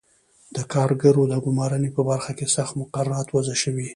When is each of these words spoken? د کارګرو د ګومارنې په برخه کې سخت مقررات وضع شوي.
د 0.55 0.57
کارګرو 0.73 1.23
د 1.31 1.33
ګومارنې 1.45 1.89
په 1.95 2.01
برخه 2.09 2.31
کې 2.37 2.45
سخت 2.55 2.73
مقررات 2.81 3.27
وضع 3.35 3.55
شوي. 3.63 3.87